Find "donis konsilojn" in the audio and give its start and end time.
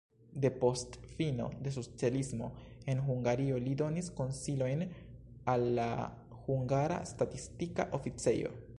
3.83-4.85